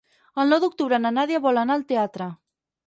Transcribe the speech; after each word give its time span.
El 0.43 0.49
nou 0.53 0.61
d'octubre 0.63 1.01
na 1.03 1.11
Nàdia 1.19 1.43
vol 1.47 1.63
anar 1.67 1.79
al 1.81 1.87
teatre. 1.95 2.35